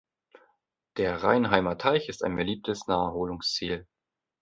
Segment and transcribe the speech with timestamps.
[0.97, 3.85] Der Reinheimer Teich ist ein beliebtes Naherholungsziel.